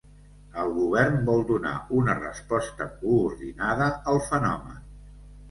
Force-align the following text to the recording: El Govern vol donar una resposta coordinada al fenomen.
El 0.61 0.71
Govern 0.77 1.19
vol 1.27 1.43
donar 1.51 1.73
una 1.99 2.15
resposta 2.21 2.89
coordinada 3.03 3.91
al 4.15 4.21
fenomen. 4.33 4.83